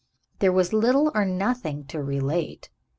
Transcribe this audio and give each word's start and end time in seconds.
There 0.39 0.51
was 0.51 0.73
little 0.73 1.11
or 1.13 1.25
nothing 1.25 1.83
to 1.85 2.01
relate. 2.03 2.71